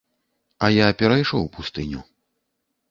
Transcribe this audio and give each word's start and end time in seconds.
А 0.67 0.69
я 0.77 0.87
перайшоў 1.03 1.43
пустыню. 1.59 1.99